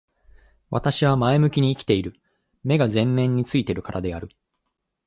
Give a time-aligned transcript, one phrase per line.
[0.71, 2.19] 私は前向きに生きている。
[2.63, 4.29] 目が前面に付いているからである。